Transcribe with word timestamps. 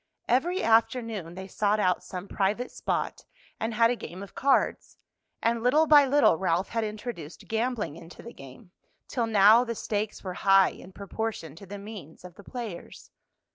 Every 0.27 0.63
afternoon 0.63 1.35
they 1.35 1.47
sought 1.47 1.79
out 1.79 2.03
some 2.03 2.27
private 2.27 2.71
spot 2.71 3.23
and 3.59 3.75
had 3.75 3.91
a 3.91 3.95
game 3.95 4.23
of 4.23 4.33
cards, 4.33 4.97
and 5.43 5.61
little 5.61 5.85
by 5.85 6.07
little 6.07 6.37
Ralph 6.39 6.69
had 6.69 6.83
introduced 6.83 7.47
gambling 7.47 7.97
into 7.97 8.23
the 8.23 8.33
game, 8.33 8.71
till 9.07 9.27
now 9.27 9.63
the 9.63 9.75
stakes 9.75 10.23
were 10.23 10.33
high 10.41 10.69
in 10.71 10.91
proportion 10.91 11.55
to 11.55 11.67
the 11.67 11.77
means 11.77 12.25
of 12.25 12.33
the 12.33 12.43
players. 12.43 13.11